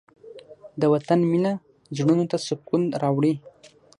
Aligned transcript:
د 0.81 0.83
وطن 0.93 1.19
مینه 1.31 1.53
زړونو 1.97 2.23
ته 2.31 2.37
سکون 2.47 2.83
راوړي. 3.01 3.33